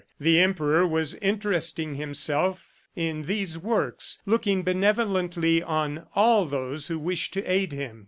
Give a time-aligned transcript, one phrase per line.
[0.19, 7.33] The Emperor was interesting himself in these works, looking benevolently on all those who wished
[7.33, 7.99] to aid him.